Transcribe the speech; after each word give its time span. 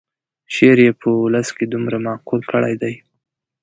شعر 0.53 0.77
یې 0.85 0.91
په 1.01 1.09
ولس 1.23 1.47
کې 1.57 1.65
دومره 1.73 1.97
مقبول 2.07 2.41
کړی 2.51 2.73
دی. 2.81 2.93